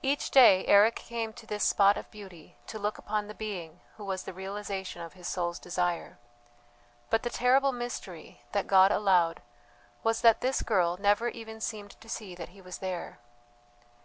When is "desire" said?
5.58-6.18